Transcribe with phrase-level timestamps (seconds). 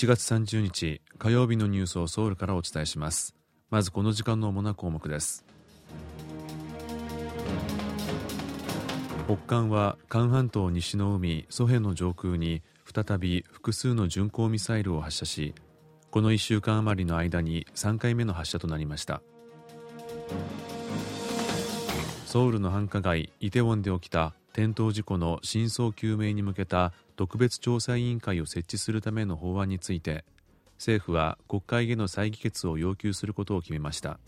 [0.00, 3.34] 1月30日火曜日のニュースをソウルからお伝えします。
[3.68, 5.44] まずこの時間の主な項目です。
[9.26, 15.54] 北韓は韓半島西の海ソヘの上空に再び複数の巡航ミサイルを発射し
[16.10, 19.20] この1週間余りの間に3回目の発射となりました。
[22.24, 30.24] ソウルの繁華街イテウォンで起きた転倒事故の真相究明に向けた特別調査委員会を設置するための法案について
[30.78, 34.18] 政府は国会への再議決を要求することを決めました。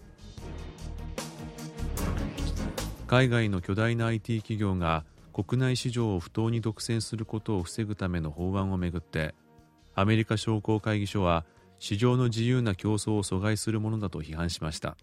[3.06, 9.34] 海外の巨大な IT 企業が国内市場を不当に独占することを防ぐための法案をめぐって
[9.94, 11.46] アメリカ商工会議所は
[11.78, 14.98] 市場の自由な競争を阻害するものだと批判しました。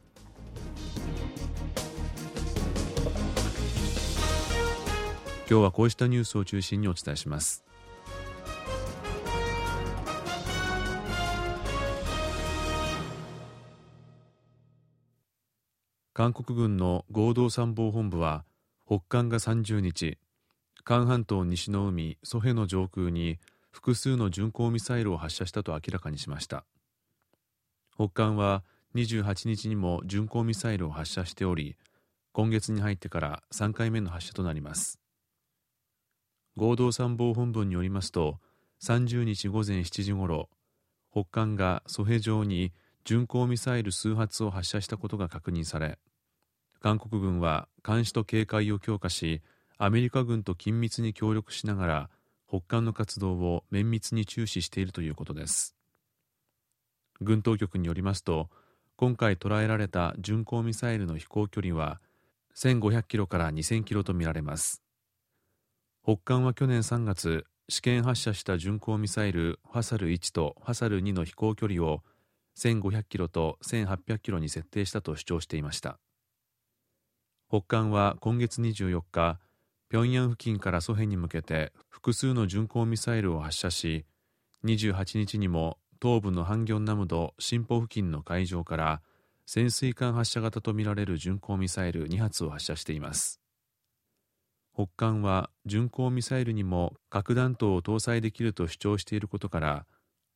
[5.49, 7.65] 今日はこうしたニュースを中心にお伝えします。
[16.19, 18.43] 韓国軍の合同参謀本部は
[18.85, 20.17] 北韓が30日
[20.83, 23.39] 韓半島西の海ソヘの上空に
[23.71, 26.65] 複数の巡航ミサイルを発射したと明らかにしました。
[27.95, 31.77] 北韓は28日にも巡航ミサイルを発射しており
[32.33, 34.99] 今月に入ってから3回目の発射となります。
[36.57, 38.39] 合同参謀本部によりますと
[38.83, 40.49] 30日午前7時ごろ
[41.13, 42.73] 北韓がソヘ上に
[43.09, 45.97] 巡航ミサイル数発を発射したことが確認され
[46.79, 49.41] 韓国軍は監視と警戒を強化し
[49.79, 52.09] アメリカ軍と緊密に協力しながら
[52.47, 55.75] 北韓の活動を綿密に注視しているということです。
[57.19, 58.47] 軍当局によりますと
[58.95, 61.99] 今回捉えられた巡航ミサイルの飛行距離は
[62.55, 64.83] 1500キロから2000キロとみられます。
[66.03, 72.03] 北韓は去年3月試験発射した巡航ミサイルファサル1とファサル2の飛行距離を
[72.59, 75.99] 1500キロと1800キロに設定したと主張していました。
[77.49, 79.39] 北韓は今月24日
[79.89, 84.05] 平壌付近からソヘに向けて複数の巡航ミサイルを発射し
[84.65, 89.01] 28日にも東部のハンギョンナムド新浦付近の海上から
[89.45, 93.41] 潜水艦発射型とみられる巡航ミサイル2発を発射しています。
[94.75, 99.85] 北韓は巡航ミサイルにも核弾頭を搭載できると主張していることから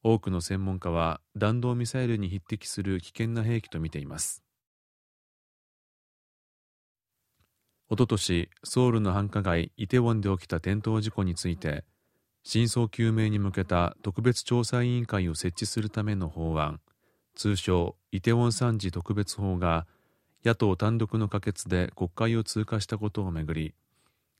[0.04, 4.44] 多くの専門家は弾道ミサイルに匹敵する危険な兵器とみています。
[7.90, 11.86] おととしソウルの繁華街イテウォンで起きた転倒事故について
[12.44, 16.82] 真相究明に向けた特別調査委員会を設置するための法案
[17.36, 19.86] 通称イテウォン惨事特別法が
[20.44, 23.74] 野党単独の可決で国会を通過したことをめぐり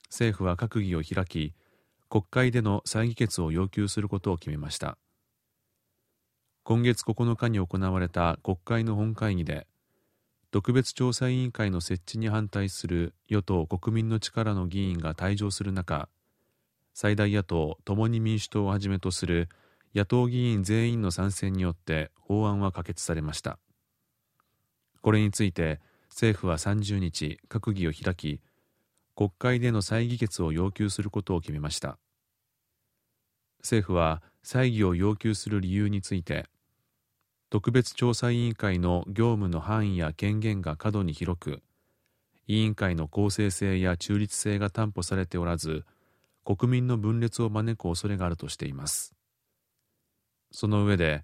[0.08, 1.54] 政府は閣議を開き
[2.10, 4.98] 国会での再議決を要求することを決めました。
[6.66, 9.66] 今月9日に行われた国会の本会議で
[10.50, 16.08] 特別調査委員会の設置に反対する与党国民の力の議員が退場する中
[16.94, 19.50] 最大野党共に民主党をはじめとする
[19.94, 23.58] 野党議員全員の賛成によって法案は可決されました。
[25.02, 28.40] これについて政府は30日閣議を開き
[29.14, 31.98] 国会での再議決を要求することを決めました。
[33.60, 36.46] 政府は再議を要求する理由について
[37.54, 41.62] 特別調査委員会の業務の範囲や権限が過度に広く
[42.48, 45.84] 委員会の公正性や中立性が担保されておらず
[46.44, 49.14] 国民の分裂を招く恐れがあるとしています。
[50.50, 51.22] その上で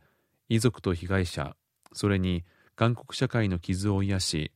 [0.48, 1.56] 遺族と被害者
[1.92, 2.44] それに
[2.76, 4.52] 韓国社会の傷を癒し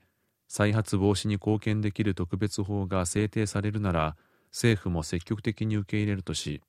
[0.47, 4.17] 再発防止に貢献できる特別法が制定されるなら
[4.53, 6.63] 政府も積極的に受け入れるとし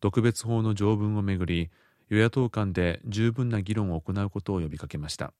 [0.00, 1.70] 特別法の条文をめぐり
[2.10, 5.32] 与野党間で十分な議論を行うことを呼びかけました。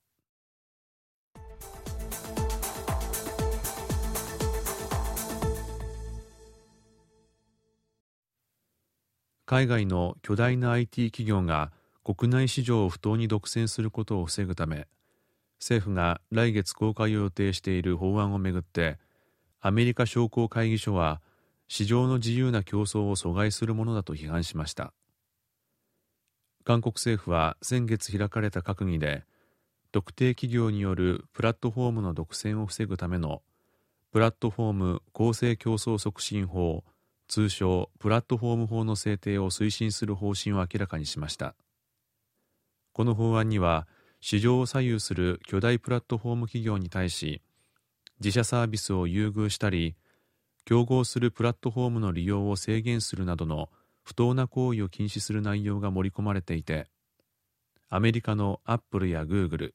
[9.48, 11.72] 海外の巨大な IT 企業が
[12.04, 14.86] 国内市場を不当に独占することを防ぐため
[15.59, 18.98] 政府が来月公開を予定している法案をめぐって
[19.62, 21.22] アメリカ商工会議所は
[21.66, 24.92] 市場の自由な競争を阻害するものだと批判しました。
[26.65, 29.25] 韓国政府は先月開かれた閣議で
[29.91, 33.43] 特定企業によるプラットフォームの独占を防ぐための
[34.13, 36.84] プラットフォーム公正競争促進法
[37.27, 41.55] 通称プラットフォーム法の制定を推進する方針を明らかにしました。
[42.93, 43.87] この法案には
[44.21, 47.41] 市場を左右する巨大プラットフォーム企業に対し
[48.19, 49.95] 自社サービスを優遇したり
[50.65, 53.69] 競合するプラットフォームの利用を制限するなどの
[54.09, 56.87] 不当な行為を禁止する内容が盛り込まれていて
[57.91, 59.75] アメリカのアップルやグーグル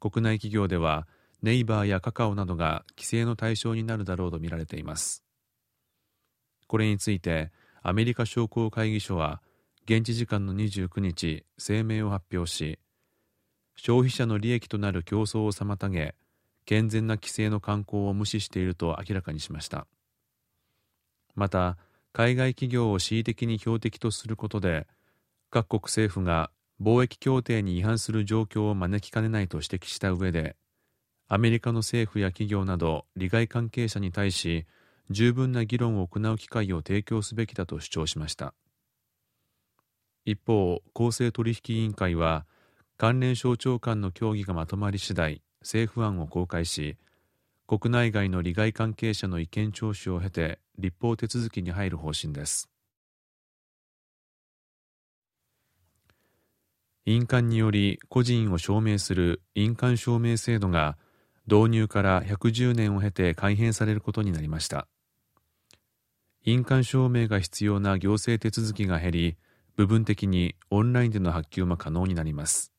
[0.00, 1.06] 国内企業では
[1.42, 5.22] ネイバーやカカオなどが規制の対象になるだろうとみられています。
[6.66, 7.52] これについて
[7.82, 9.42] アメリカ商工会議所は
[9.84, 12.78] 現地時間の29日声明を発表し
[13.76, 16.14] 消費者の利益となる競争を妨げ
[16.64, 19.86] 健全な規制の慣行を無視していると明らかにしました。
[21.34, 21.76] また
[22.12, 24.86] 海外企業を恣意的に標的とすることで
[25.50, 26.50] 各国政府が
[26.80, 30.56] 貿易協定に違反する状況を招きかねないと指摘した上で
[31.28, 34.66] アメリカの政府や企業など利害関係者に対し
[35.10, 38.54] 十分な議論を行う機会を提供すべきだと主張しました。
[40.24, 42.46] 一方公正取引委員会は
[42.96, 46.96] 関連省庁間の協議がまとまり次第政府案を公開し
[47.66, 52.68] 国内外の利害関係者の意見聴取を経て立法手続きに入る方針です。
[57.04, 60.96] 印鑑により個人を証明する印鑑証明制度が
[61.46, 64.86] 導入から110年を経て改変されることになりました。
[66.44, 69.36] 印鑑証明が必要な行政手続きが減り
[69.76, 72.72] 部分的にオンラインでの発給も可能になります。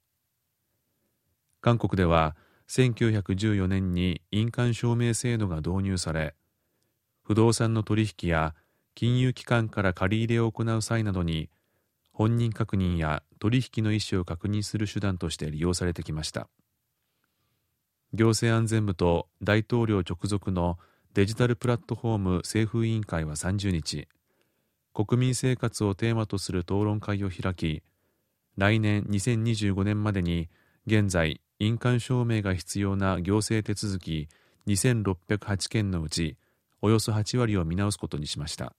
[1.59, 2.35] 韓国では
[2.75, 6.33] 1914年に印鑑証明制度が導入され
[7.21, 8.55] 不動産の取引や
[8.95, 11.51] 金融機関から借り入れを行う際などに
[12.11, 16.47] 本人確認や取引の意思を確認する手段として利用されてきました。
[18.13, 20.79] 行政安全部と大統領直属の
[21.13, 24.07] デジタルプラットフォーム政府委員会は30日
[24.93, 27.81] 国民生活をテーマとする討論会を開き
[28.57, 30.49] 来年2025年までに
[30.85, 34.27] 現在印鑑証明が必要な行政手続き
[34.67, 36.35] 2608件のうち
[36.81, 38.73] およそ8割を見直すことにしました。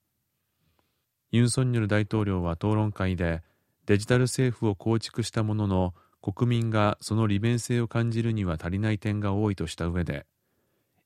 [1.31, 3.43] ユン・ソンニョル大統領は討論会で
[3.87, 10.27] デジタル政府を構築したものの国民がその利便性を感じるには足りない点が多いとした上で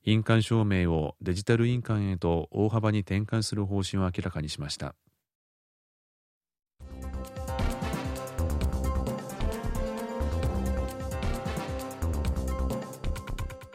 [0.05, 4.95] 印鑑証明をデジタル印鑑へと大幅に転換する方針を明らかにしました。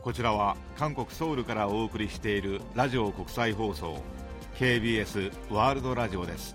[0.04, 4.02] こちらは韓国ソウルからお送りしているラジオ国際放送
[4.58, 6.54] KBS ワールドラジオです。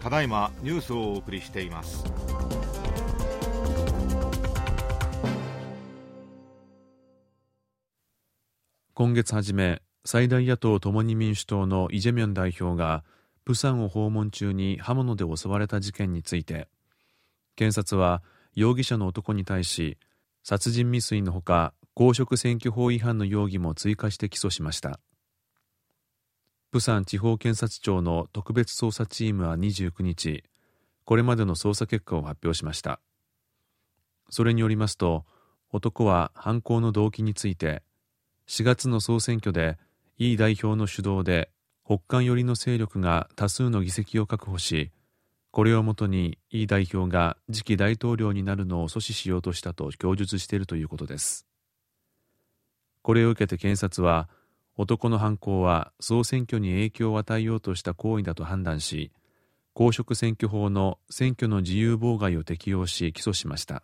[0.00, 2.04] ただいまニュースをお送りしています。
[8.92, 13.02] 今月初め最大野党共に民主党のイ・ジェミョン代表が
[13.46, 16.68] プサンを訪問中に刃物で襲われた事件について
[17.56, 18.22] 検察は
[18.54, 19.96] 容疑者の男に対し
[20.42, 25.00] 殺人未遂のほか公職選挙法違反の容疑も追加して起訴しました。
[26.70, 30.44] プサン地方検察庁の特別捜査チームは29日
[31.04, 33.00] これまでの捜査結果を発表しました。
[34.30, 35.24] それによりますと
[35.72, 37.82] 男は犯行の動機について
[38.46, 39.76] 4月の総選挙で
[40.18, 41.50] イ代表の主導で
[41.84, 44.92] 北韓寄りの勢力が多数の議席を確保し
[45.50, 51.47] これをもとにイ代表が次期大統領になるのを阻止しようとしたと供述しているということです。
[53.08, 54.28] これを受けて検察は
[54.76, 59.12] 男の犯行は総選挙に影響を与えようとした行為だと判断し
[59.72, 63.82] 公職選挙法の選挙の自由妨害を適用し起訴しました。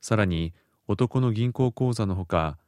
[0.00, 0.54] さらに
[0.88, 2.58] 男の銀行口座のほか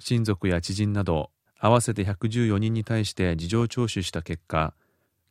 [0.00, 4.74] 親族や知人など合わせて114人に対して事情聴取した結果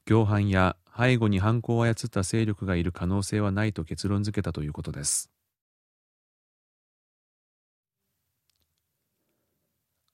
[0.05, 5.29] 共犯や背後に犯行を操った勢力がいる可能性はないと結論付けたということです。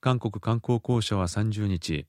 [0.08, 2.08] 韓国観光公社は30日。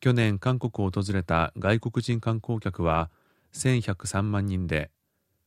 [0.00, 3.08] 去年韓国を訪れた外国人観光客は
[3.52, 4.90] 1103万人で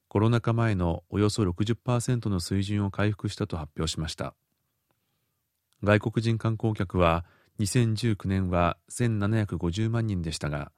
[0.08, 4.34] コロナ禍前のおよそ60%の水準を回復したと発表しました。
[5.84, 7.26] 外国人観光客は
[7.60, 10.72] 2019年は1750万人でしたが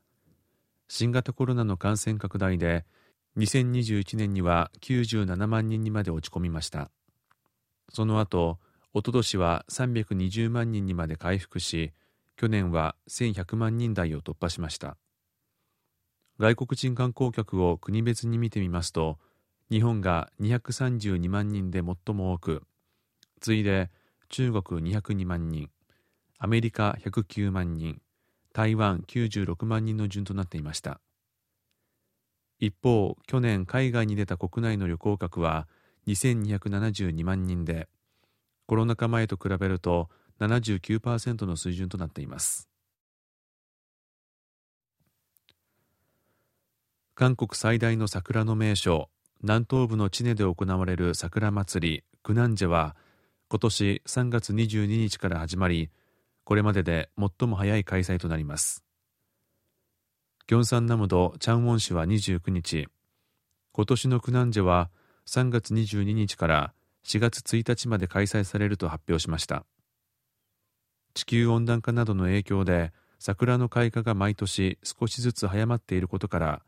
[0.88, 2.84] 新型コロナの感染拡大で
[3.38, 6.90] 2021年には97万人にまで落ち込みました。
[7.94, 8.58] その後
[8.94, 11.94] おととしは320万人にまで回復し
[12.36, 14.98] 去年は1100万人台を突破しました。
[16.40, 19.20] 外国人観光客を国別に見てみますと
[19.70, 22.64] 日本が232万人で最も多く
[23.42, 23.92] 次いで
[24.30, 25.70] 中国202万人
[26.38, 28.02] アメリカ109万人
[28.54, 31.00] 台湾96万人の順となっていました。
[32.58, 35.68] 一方去年海外に出た国内の旅行客は
[36.08, 37.88] 2272万人で
[38.70, 40.10] コロナ禍前と比べると
[40.40, 42.70] 79%の水準となっています。
[47.16, 49.10] 韓国最大の桜の名所
[49.42, 52.96] 南東部の地根で行われる桜祭りクナンジェは
[53.48, 55.90] 今年3月22日から始まり
[56.44, 58.84] これまでで最も早い開催となります。
[60.46, 62.88] ギョンサンナムドチャンウォン市は29日。
[63.72, 64.92] 今年のクナンジェは
[65.26, 66.74] 3月22日から
[67.06, 69.66] 4月1日まで開催されると発表しました。
[71.14, 76.62] 地球温暖化などの影響で桜の開花が毎年少しずつ早まっていることから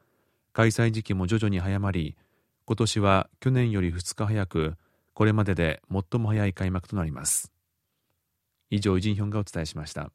[0.53, 2.17] 開催時期も徐々に早まり
[2.65, 4.75] 今年は去年より2日早く
[5.13, 7.51] これまでで最も早い開幕となります。
[8.69, 10.11] 以上イジンヒョンがお伝えしました。